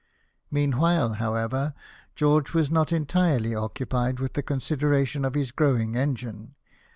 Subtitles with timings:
[0.51, 1.75] M eanwhile, however,
[2.15, 6.55] George was not entirely occupied with the consideration of his growing engine.